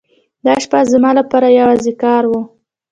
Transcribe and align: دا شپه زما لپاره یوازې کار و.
دا 0.45 0.53
شپه 0.63 0.79
زما 0.91 1.11
لپاره 1.19 1.47
یوازې 1.59 1.93
کار 2.03 2.23
و. 2.27 2.33